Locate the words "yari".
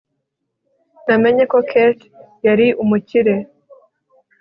2.47-2.67